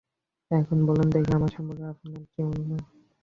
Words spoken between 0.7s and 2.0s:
বলুন দেখি আমার সম্পর্কে